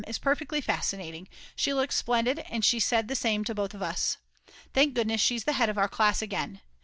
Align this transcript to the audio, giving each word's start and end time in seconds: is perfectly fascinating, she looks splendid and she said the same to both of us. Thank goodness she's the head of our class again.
is 0.07 0.17
perfectly 0.17 0.61
fascinating, 0.61 1.27
she 1.55 1.75
looks 1.75 1.95
splendid 1.95 2.39
and 2.49 2.65
she 2.65 2.79
said 2.79 3.07
the 3.07 3.13
same 3.15 3.43
to 3.43 3.53
both 3.53 3.75
of 3.75 3.83
us. 3.83 4.17
Thank 4.73 4.95
goodness 4.95 5.21
she's 5.21 5.43
the 5.43 5.53
head 5.53 5.69
of 5.69 5.77
our 5.77 5.87
class 5.87 6.23
again. 6.23 6.61